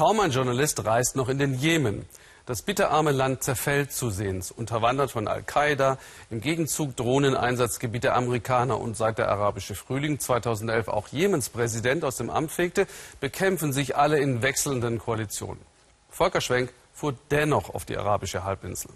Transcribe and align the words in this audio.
Kaum 0.00 0.18
ein 0.20 0.30
Journalist 0.30 0.82
reist 0.86 1.14
noch 1.14 1.28
in 1.28 1.36
den 1.36 1.52
Jemen. 1.52 2.06
Das 2.46 2.62
bitterarme 2.62 3.10
Land 3.10 3.42
zerfällt 3.42 3.92
zusehends, 3.92 4.50
unterwandert 4.50 5.10
von 5.10 5.28
Al-Qaida, 5.28 5.98
im 6.30 6.40
Gegenzug 6.40 6.96
Drohneneinsatzgebiet 6.96 8.04
der 8.04 8.16
Amerikaner 8.16 8.80
und 8.80 8.96
seit 8.96 9.18
der 9.18 9.28
arabische 9.28 9.74
Frühling 9.74 10.18
2011 10.18 10.88
auch 10.88 11.08
Jemens 11.08 11.50
Präsident 11.50 12.02
aus 12.02 12.16
dem 12.16 12.30
Amt 12.30 12.50
fegte, 12.50 12.86
bekämpfen 13.20 13.74
sich 13.74 13.94
alle 13.94 14.18
in 14.18 14.40
wechselnden 14.40 14.98
Koalitionen. 14.98 15.60
Volker 16.08 16.40
Schwenk 16.40 16.72
fuhr 16.94 17.14
dennoch 17.30 17.68
auf 17.68 17.84
die 17.84 17.98
arabische 17.98 18.42
Halbinsel. 18.42 18.92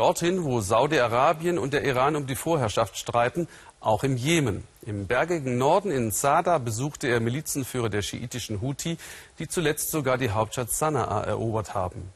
Dorthin, 0.00 0.44
wo 0.44 0.62
Saudi-Arabien 0.62 1.58
und 1.58 1.74
der 1.74 1.84
Iran 1.84 2.16
um 2.16 2.26
die 2.26 2.34
Vorherrschaft 2.34 2.96
streiten, 2.96 3.46
auch 3.80 4.02
im 4.02 4.16
Jemen. 4.16 4.64
Im 4.80 5.06
bergigen 5.06 5.58
Norden 5.58 5.90
in 5.90 6.10
Sada 6.10 6.56
besuchte 6.56 7.06
er 7.06 7.20
Milizenführer 7.20 7.90
der 7.90 8.00
schiitischen 8.00 8.62
Houthi, 8.62 8.96
die 9.38 9.46
zuletzt 9.46 9.90
sogar 9.90 10.16
die 10.16 10.30
Hauptstadt 10.30 10.70
Sanaa 10.70 11.24
erobert 11.24 11.74
haben. 11.74 12.08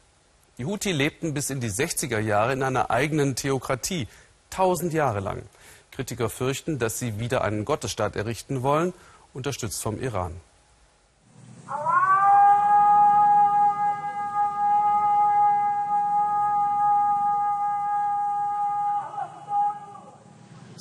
Die 0.56 0.64
Houthi 0.64 0.92
lebten 0.92 1.34
bis 1.34 1.50
in 1.50 1.60
die 1.60 1.68
60er 1.68 2.20
Jahre 2.20 2.54
in 2.54 2.62
einer 2.62 2.90
eigenen 2.90 3.36
Theokratie, 3.36 4.08
tausend 4.48 4.94
Jahre 4.94 5.20
lang. 5.20 5.42
Kritiker 5.90 6.30
fürchten, 6.30 6.78
dass 6.78 6.98
sie 6.98 7.20
wieder 7.20 7.44
einen 7.44 7.66
Gottesstaat 7.66 8.16
errichten 8.16 8.62
wollen, 8.62 8.94
unterstützt 9.34 9.82
vom 9.82 10.00
Iran. 10.00 10.32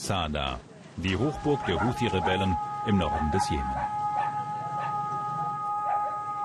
Sada, 0.04 0.60
die 0.98 1.16
Hochburg 1.16 1.66
der 1.66 1.82
Houthi-Rebellen 1.82 2.58
im 2.88 2.98
Norden 2.98 3.32
des 3.32 3.50
Jemen. 3.50 3.64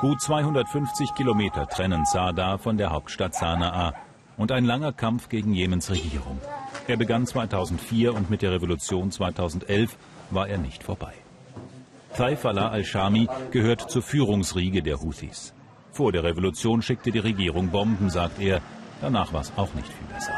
Gut 0.00 0.20
250 0.20 1.12
Kilometer 1.16 1.66
trennen 1.66 2.04
Sada 2.04 2.58
von 2.58 2.78
der 2.78 2.90
Hauptstadt 2.90 3.34
Sanaa 3.34 3.94
und 4.36 4.52
ein 4.52 4.64
langer 4.64 4.92
Kampf 4.92 5.28
gegen 5.28 5.52
Jemens 5.54 5.90
Regierung. 5.90 6.40
Er 6.86 6.96
begann 6.96 7.26
2004 7.26 8.14
und 8.14 8.30
mit 8.30 8.42
der 8.42 8.52
Revolution 8.52 9.10
2011 9.10 9.96
war 10.30 10.46
er 10.46 10.58
nicht 10.58 10.84
vorbei. 10.84 11.14
Taif 12.16 12.46
Allah 12.46 12.68
al-Shami 12.68 13.28
gehört 13.50 13.90
zur 13.90 14.02
Führungsriege 14.02 14.84
der 14.84 15.00
Houthis. 15.00 15.52
Vor 15.90 16.12
der 16.12 16.22
Revolution 16.22 16.80
schickte 16.80 17.10
die 17.10 17.18
Regierung 17.18 17.70
Bomben, 17.70 18.08
sagt 18.08 18.40
er. 18.40 18.60
Danach 19.00 19.32
war 19.32 19.40
es 19.40 19.52
auch 19.56 19.74
nicht 19.74 19.88
viel 19.88 20.06
besser. 20.14 20.32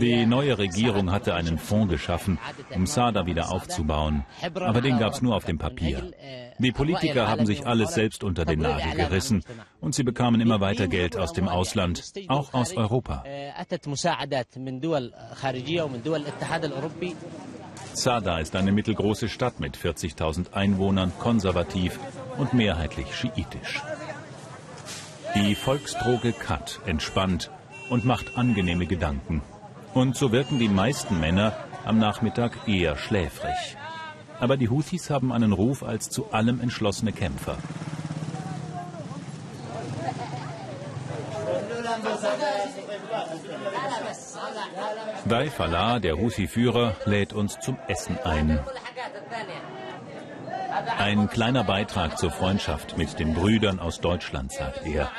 Die 0.00 0.26
neue 0.26 0.58
Regierung 0.58 1.10
hatte 1.10 1.34
einen 1.34 1.58
Fonds 1.58 1.90
geschaffen, 1.90 2.38
um 2.74 2.86
Sada 2.86 3.26
wieder 3.26 3.50
aufzubauen. 3.50 4.24
Aber 4.42 4.80
den 4.80 4.98
gab 4.98 5.12
es 5.12 5.22
nur 5.22 5.34
auf 5.34 5.44
dem 5.44 5.58
Papier. 5.58 6.12
Die 6.58 6.72
Politiker 6.72 7.28
haben 7.28 7.46
sich 7.46 7.66
alles 7.66 7.94
selbst 7.94 8.24
unter 8.24 8.44
den 8.44 8.60
Nagel 8.60 8.94
gerissen 8.94 9.44
und 9.80 9.94
sie 9.94 10.02
bekamen 10.02 10.40
immer 10.40 10.60
weiter 10.60 10.88
Geld 10.88 11.16
aus 11.16 11.32
dem 11.32 11.48
Ausland, 11.48 12.02
auch 12.28 12.52
aus 12.54 12.76
Europa. 12.76 13.24
Sada 17.94 18.38
ist 18.38 18.56
eine 18.56 18.72
mittelgroße 18.72 19.28
Stadt 19.28 19.60
mit 19.60 19.76
40.000 19.76 20.52
Einwohnern, 20.52 21.12
konservativ 21.18 21.98
und 22.38 22.54
mehrheitlich 22.54 23.14
schiitisch. 23.14 23.82
Die 25.34 25.54
Volksdroge 25.54 26.32
Kat 26.32 26.80
entspannt 26.86 27.50
und 27.90 28.04
macht 28.04 28.36
angenehme 28.36 28.86
Gedanken. 28.86 29.42
Und 29.94 30.16
so 30.16 30.32
wirken 30.32 30.58
die 30.58 30.68
meisten 30.68 31.18
Männer 31.18 31.52
am 31.84 31.98
Nachmittag 31.98 32.68
eher 32.68 32.96
schläfrig. 32.96 33.76
Aber 34.40 34.56
die 34.56 34.68
Houthis 34.68 35.10
haben 35.10 35.32
einen 35.32 35.52
Ruf 35.52 35.82
als 35.82 36.10
zu 36.10 36.30
allem 36.32 36.60
entschlossene 36.60 37.12
Kämpfer. 37.12 37.56
Dai 45.28 45.50
Falah, 45.50 45.98
der 45.98 46.16
Houthi-Führer, 46.16 46.94
lädt 47.04 47.32
uns 47.32 47.58
zum 47.60 47.76
Essen 47.88 48.18
ein. 48.24 48.58
Ein 50.98 51.28
kleiner 51.28 51.64
Beitrag 51.64 52.18
zur 52.18 52.30
Freundschaft 52.30 52.96
mit 52.98 53.18
den 53.18 53.34
Brüdern 53.34 53.78
aus 53.80 54.00
Deutschland, 54.00 54.52
sagt 54.52 54.86
er. 54.86 55.10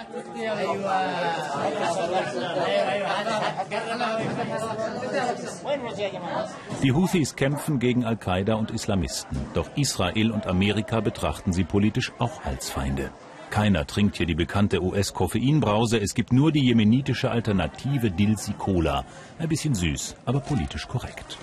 Die 6.84 6.92
Houthis 6.92 7.36
kämpfen 7.36 7.80
gegen 7.80 8.06
Al-Qaida 8.06 8.56
und 8.56 8.72
Islamisten. 8.72 9.38
Doch 9.54 9.70
Israel 9.76 10.32
und 10.32 10.48
Amerika 10.48 11.02
betrachten 11.02 11.54
sie 11.54 11.64
politisch 11.64 12.12
auch 12.20 12.44
als 12.46 12.70
Feinde. 12.70 13.12
Keiner 13.50 13.88
trinkt 13.88 14.18
hier 14.18 14.28
die 14.28 14.36
bekannte 14.36 14.82
US-Koffeinbrause. 14.82 16.00
Es 16.00 16.14
gibt 16.14 16.32
nur 16.32 16.52
die 16.52 16.64
jemenitische 16.64 17.32
Alternative 17.32 18.12
Dilsi 18.12 18.54
Cola. 18.54 19.06
Ein 19.40 19.50
bisschen 19.50 19.74
süß, 19.74 20.16
aber 20.26 20.40
politisch 20.40 20.88
korrekt. 20.88 21.38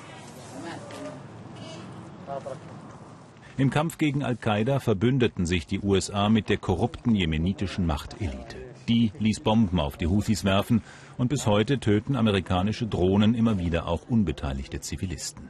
Im 3.59 3.71
Kampf 3.71 3.97
gegen 3.97 4.22
Al-Qaida 4.22 4.81
verbündeten 4.81 5.47
sich 5.47 5.67
die 5.67 5.81
USA 5.81 6.28
mit 6.28 6.50
der 6.50 6.59
korrupten 6.59 7.15
jemenitischen 7.15 7.87
Machtelite. 7.87 8.59
Die 8.87 9.12
ließ 9.19 9.41
Bomben 9.41 9.81
auf 9.81 9.97
die 9.97 10.06
Houthis 10.06 10.44
werfen 10.44 10.83
und 11.17 11.28
bis 11.28 11.47
heute 11.47 11.81
töten 11.81 12.17
amerikanische 12.17 12.87
Drohnen 12.87 13.34
immer 13.34 13.59
wieder 13.59 13.89
auch 13.89 14.11
unbeteiligte 14.11 14.81
Zivilisten. 14.81 15.49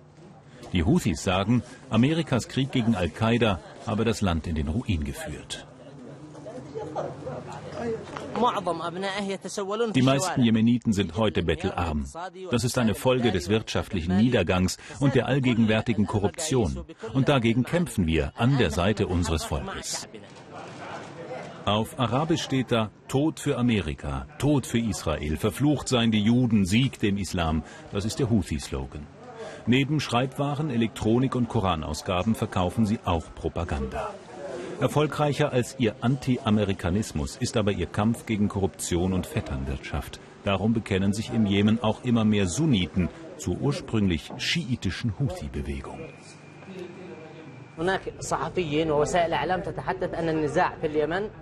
Die 0.72 0.84
Houthis 0.84 1.24
sagen, 1.24 1.64
Amerikas 1.90 2.46
Krieg 2.46 2.70
gegen 2.70 2.94
Al-Qaida 2.94 3.58
habe 3.88 4.04
das 4.04 4.20
Land 4.20 4.46
in 4.46 4.54
den 4.54 4.68
Ruin 4.68 5.02
geführt. 5.02 5.66
Die 9.94 10.02
meisten 10.02 10.42
Jemeniten 10.42 10.92
sind 10.92 11.16
heute 11.16 11.42
bettelarm. 11.42 12.06
Das 12.50 12.64
ist 12.64 12.78
eine 12.78 12.94
Folge 12.94 13.32
des 13.32 13.48
wirtschaftlichen 13.48 14.16
Niedergangs 14.16 14.78
und 15.00 15.14
der 15.14 15.26
allgegenwärtigen 15.26 16.06
Korruption. 16.06 16.84
Und 17.12 17.28
dagegen 17.28 17.64
kämpfen 17.64 18.06
wir 18.06 18.32
an 18.36 18.58
der 18.58 18.70
Seite 18.70 19.06
unseres 19.06 19.44
Volkes. 19.44 20.08
Auf 21.64 21.98
Arabisch 21.98 22.42
steht 22.42 22.70
da 22.70 22.90
Tod 23.08 23.40
für 23.40 23.58
Amerika, 23.58 24.26
Tod 24.38 24.66
für 24.66 24.78
Israel, 24.78 25.36
verflucht 25.36 25.88
seien 25.88 26.12
die 26.12 26.22
Juden, 26.22 26.64
Sieg 26.64 27.00
dem 27.00 27.16
Islam. 27.16 27.64
Das 27.90 28.04
ist 28.04 28.20
der 28.20 28.30
Houthi-Slogan. 28.30 29.04
Neben 29.66 29.98
Schreibwaren, 29.98 30.70
Elektronik 30.70 31.34
und 31.34 31.48
Koranausgaben 31.48 32.36
verkaufen 32.36 32.86
sie 32.86 33.00
auch 33.04 33.24
Propaganda. 33.34 34.14
Erfolgreicher 34.78 35.52
als 35.52 35.76
ihr 35.78 35.96
Anti-Amerikanismus 36.02 37.36
ist 37.36 37.56
aber 37.56 37.72
ihr 37.72 37.86
Kampf 37.86 38.26
gegen 38.26 38.48
Korruption 38.48 39.14
und 39.14 39.26
Vetternwirtschaft. 39.26 40.20
Darum 40.44 40.74
bekennen 40.74 41.14
sich 41.14 41.32
im 41.32 41.46
Jemen 41.46 41.82
auch 41.82 42.04
immer 42.04 42.26
mehr 42.26 42.46
Sunniten 42.46 43.08
zur 43.38 43.58
ursprünglich 43.58 44.30
schiitischen 44.36 45.18
Houthi-Bewegung. 45.18 46.00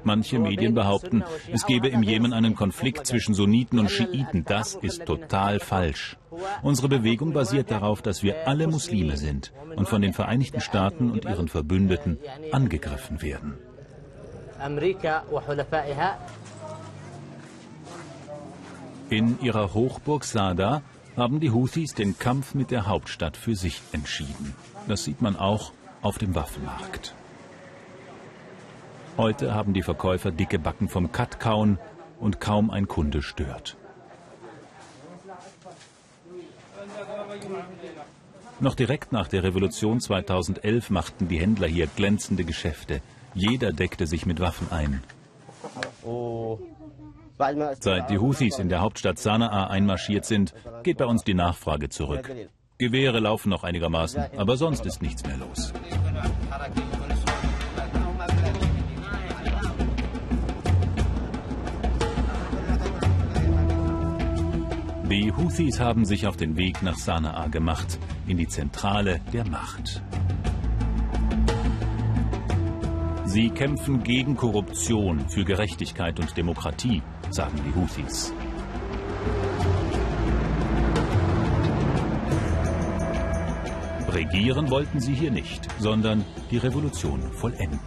Manche 0.05 0.39
Medien 0.39 0.75
behaupten, 0.75 1.25
es 1.53 1.67
gebe 1.67 1.89
im 1.89 2.03
Jemen 2.03 2.33
einen 2.33 2.55
Konflikt 2.57 3.07
zwischen 3.07 3.35
Sunniten 3.35 3.79
und 3.79 3.91
Schiiten. 3.91 4.45
Das 4.45 4.75
ist 4.75 5.07
total 5.07 5.61
falsch. 5.61 6.17
Unsere 6.63 6.89
Bewegung 6.89 7.33
basiert 7.33 7.71
darauf, 7.71 8.03
dass 8.03 8.23
wir 8.23 8.49
alle 8.49 8.67
Muslime 8.67 9.17
sind 9.17 9.53
und 9.77 9.89
von 9.89 10.03
den 10.03 10.13
Vereinigten 10.13 10.61
Staaten 10.61 11.11
und 11.11 11.25
ihren 11.25 11.49
Verbündeten 11.49 12.19
angegriffen 12.51 13.23
werden. 13.23 13.59
In 19.11 19.39
ihrer 19.41 19.75
Hochburg 19.75 20.25
Sada 20.25 20.83
haben 21.17 21.39
die 21.39 21.51
Houthis 21.51 21.95
den 21.95 22.19
Kampf 22.19 22.55
mit 22.55 22.71
der 22.71 22.87
Hauptstadt 22.87 23.37
für 23.37 23.55
sich 23.55 23.81
entschieden. 23.93 24.55
Das 24.89 25.05
sieht 25.05 25.23
man 25.23 25.37
auch 25.37 25.73
auf 26.05 26.19
dem 26.19 26.35
Waffenmarkt. 26.35 27.15
Heute 29.17 29.55
haben 29.55 29.73
die 29.73 29.83
Verkäufer 29.83 30.31
dicke 30.31 30.59
Backen 30.59 30.89
vom 30.89 31.11
Cut-Kauen 31.11 31.79
und 32.21 32.41
kaum 32.41 32.71
ein 32.71 32.89
Kunde 32.89 33.23
stört. 33.23 33.77
Noch 38.61 38.75
direkt 38.75 39.13
nach 39.13 39.29
der 39.29 39.43
Revolution 39.43 40.01
2011 40.01 40.91
machten 40.91 41.29
die 41.29 41.39
Händler 41.39 41.67
hier 41.67 41.87
glänzende 41.87 42.45
Geschäfte. 42.45 43.01
Jeder 43.35 43.73
deckte 43.73 44.07
sich 44.07 44.27
mit 44.27 44.41
Waffen 44.41 44.71
ein. 44.71 45.03
Seit 47.81 48.11
die 48.11 48.19
Houthis 48.19 48.59
in 48.59 48.69
der 48.69 48.81
Hauptstadt 48.81 49.19
Sanaa 49.19 49.69
einmarschiert 49.69 50.25
sind, 50.25 50.55
geht 50.83 50.99
bei 50.99 51.07
uns 51.07 51.25
die 51.25 51.35
Nachfrage 51.35 51.89
zurück. 51.89 52.31
Gewehre 52.79 53.21
laufen 53.21 53.51
noch 53.51 53.65
einigermaßen, 53.65 54.25
aber 54.37 54.57
sonst 54.57 54.85
ist 54.85 55.01
nichts 55.01 55.25
mehr 55.25 55.37
los. 55.37 55.73
Die 65.25 65.33
Houthis 65.33 65.81
haben 65.81 66.05
sich 66.05 66.27
auf 66.27 66.37
den 66.37 66.57
Weg 66.57 66.83
nach 66.83 66.97
Sanaa 66.97 67.47
gemacht, 67.47 67.99
in 68.27 68.37
die 68.37 68.47
Zentrale 68.47 69.21
der 69.33 69.47
Macht. 69.49 70.03
Sie 73.25 73.49
kämpfen 73.51 74.03
gegen 74.03 74.37
Korruption, 74.37 75.29
für 75.29 75.45
Gerechtigkeit 75.45 76.21
und 76.21 76.37
Demokratie, 76.37 77.01
sagen 77.31 77.59
die 77.65 77.75
Houthis. 77.75 78.35
Regieren 84.15 84.71
wollten 84.71 85.01
sie 85.01 85.13
hier 85.13 85.33
nicht, 85.33 85.69
sondern 85.81 86.25
die 86.53 86.59
Revolution 86.59 87.21
vollenden. 87.33 87.81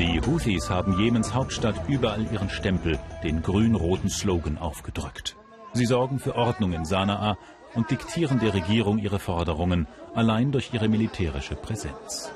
Die 0.00 0.20
Houthis 0.20 0.68
haben 0.68 0.98
Jemens 0.98 1.32
Hauptstadt 1.32 1.76
überall 1.88 2.26
ihren 2.32 2.50
Stempel, 2.50 2.98
den 3.22 3.40
grün-roten 3.40 4.10
Slogan, 4.10 4.58
aufgedrückt. 4.58 5.36
Sie 5.74 5.86
sorgen 5.86 6.18
für 6.18 6.34
Ordnung 6.34 6.72
in 6.72 6.84
Sanaa 6.84 7.38
und 7.76 7.88
diktieren 7.92 8.40
der 8.40 8.54
Regierung 8.54 8.98
ihre 8.98 9.20
Forderungen, 9.20 9.86
allein 10.12 10.50
durch 10.50 10.74
ihre 10.74 10.88
militärische 10.88 11.54
Präsenz. 11.54 12.32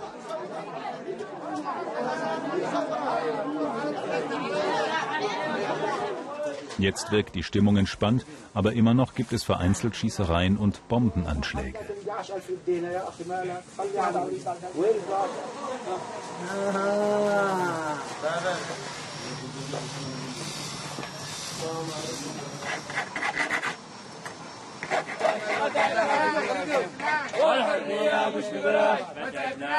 Jetzt 6.78 7.10
wirkt 7.10 7.34
die 7.34 7.42
Stimmung 7.42 7.76
entspannt, 7.76 8.24
aber 8.54 8.72
immer 8.72 8.94
noch 8.94 9.14
gibt 9.14 9.32
es 9.32 9.42
vereinzelt 9.42 9.96
Schießereien 9.96 10.56
und 10.56 10.86
Bombenanschläge. 10.88 11.78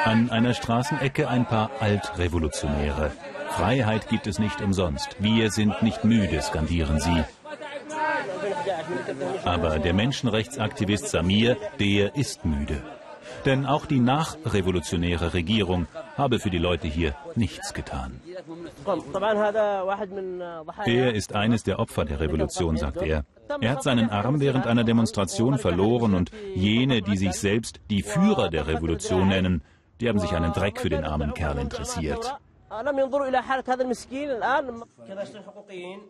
An 0.04 0.30
einer 0.30 0.54
Straßenecke 0.54 1.28
ein 1.28 1.46
paar 1.46 1.70
Altrevolutionäre. 1.80 3.12
Freiheit 3.60 4.08
gibt 4.08 4.26
es 4.26 4.38
nicht 4.38 4.62
umsonst. 4.62 5.16
Wir 5.18 5.50
sind 5.50 5.82
nicht 5.82 6.02
müde, 6.02 6.40
skandieren 6.40 6.98
sie. 6.98 7.24
Aber 9.44 9.78
der 9.78 9.92
Menschenrechtsaktivist 9.92 11.08
Samir, 11.08 11.58
der 11.78 12.16
ist 12.16 12.46
müde. 12.46 12.82
Denn 13.44 13.66
auch 13.66 13.84
die 13.84 14.00
nachrevolutionäre 14.00 15.34
Regierung 15.34 15.86
habe 16.16 16.38
für 16.38 16.48
die 16.48 16.58
Leute 16.58 16.88
hier 16.88 17.14
nichts 17.34 17.74
getan. 17.74 18.20
Er 20.86 21.14
ist 21.14 21.34
eines 21.34 21.62
der 21.62 21.78
Opfer 21.78 22.04
der 22.06 22.20
Revolution, 22.20 22.78
sagt 22.78 23.02
er. 23.02 23.24
Er 23.60 23.70
hat 23.72 23.82
seinen 23.82 24.08
Arm 24.08 24.40
während 24.40 24.66
einer 24.66 24.84
Demonstration 24.84 25.58
verloren 25.58 26.14
und 26.14 26.30
jene, 26.54 27.02
die 27.02 27.18
sich 27.18 27.34
selbst 27.34 27.80
die 27.90 28.02
Führer 28.02 28.48
der 28.48 28.66
Revolution 28.66 29.28
nennen, 29.28 29.62
die 30.00 30.08
haben 30.08 30.18
sich 30.18 30.32
einen 30.32 30.54
Dreck 30.54 30.80
für 30.80 30.88
den 30.88 31.04
armen 31.04 31.34
Kerl 31.34 31.58
interessiert. 31.58 32.38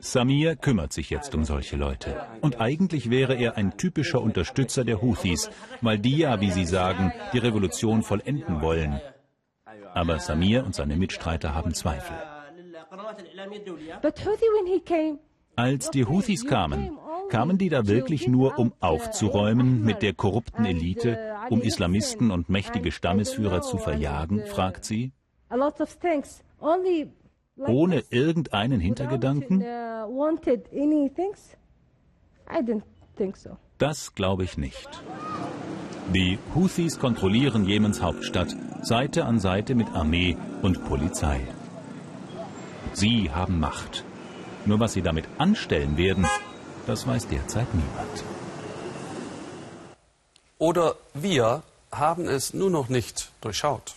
Samir 0.00 0.56
kümmert 0.56 0.92
sich 0.92 1.08
jetzt 1.08 1.34
um 1.34 1.44
solche 1.44 1.76
Leute. 1.76 2.20
Und 2.42 2.60
eigentlich 2.60 3.08
wäre 3.08 3.34
er 3.34 3.56
ein 3.56 3.78
typischer 3.78 4.20
Unterstützer 4.20 4.84
der 4.84 5.00
Houthis, 5.00 5.50
weil 5.80 5.98
die 5.98 6.18
ja, 6.18 6.40
wie 6.42 6.50
sie 6.50 6.66
sagen, 6.66 7.12
die 7.32 7.38
Revolution 7.38 8.02
vollenden 8.02 8.60
wollen. 8.60 9.00
Aber 9.94 10.18
Samir 10.18 10.64
und 10.66 10.74
seine 10.74 10.96
Mitstreiter 10.96 11.54
haben 11.54 11.72
Zweifel. 11.72 12.16
Als 15.56 15.90
die 15.90 16.04
Houthis 16.04 16.46
kamen, 16.46 16.98
kamen 17.30 17.56
die 17.56 17.70
da 17.70 17.86
wirklich 17.86 18.28
nur, 18.28 18.58
um 18.58 18.74
aufzuräumen 18.80 19.82
mit 19.82 20.02
der 20.02 20.12
korrupten 20.12 20.66
Elite, 20.66 21.36
um 21.48 21.62
Islamisten 21.62 22.30
und 22.30 22.50
mächtige 22.50 22.92
Stammesführer 22.92 23.62
zu 23.62 23.78
verjagen, 23.78 24.44
fragt 24.46 24.84
sie. 24.84 25.12
Ohne 27.56 28.04
irgendeinen 28.10 28.80
Hintergedanken? 28.80 29.64
Das 33.78 34.14
glaube 34.14 34.44
ich 34.44 34.56
nicht. 34.56 35.02
Die 36.14 36.38
Houthis 36.54 36.98
kontrollieren 36.98 37.64
Jemens 37.64 38.02
Hauptstadt 38.02 38.56
Seite 38.82 39.24
an 39.26 39.38
Seite 39.38 39.74
mit 39.74 39.88
Armee 39.90 40.36
und 40.62 40.84
Polizei. 40.84 41.40
Sie 42.94 43.30
haben 43.30 43.60
Macht. 43.60 44.04
Nur 44.66 44.80
was 44.80 44.94
sie 44.94 45.02
damit 45.02 45.26
anstellen 45.38 45.96
werden, 45.96 46.26
das 46.86 47.06
weiß 47.06 47.28
derzeit 47.28 47.68
niemand. 47.74 48.24
Oder 50.58 50.96
wir 51.14 51.62
haben 51.92 52.26
es 52.26 52.52
nur 52.52 52.70
noch 52.70 52.88
nicht 52.88 53.32
durchschaut. 53.40 53.94